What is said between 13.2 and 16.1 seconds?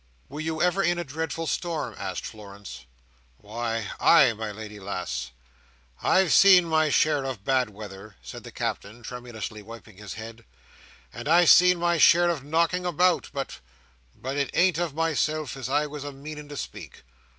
but—but it ain't of myself as I was